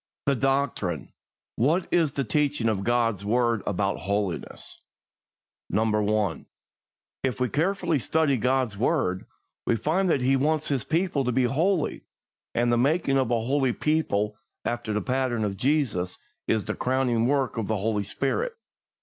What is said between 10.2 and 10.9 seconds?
He wants His